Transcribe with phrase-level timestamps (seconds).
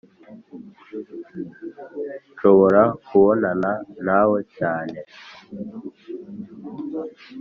[2.33, 3.71] nshobora kubonana
[4.05, 4.97] nawe cyane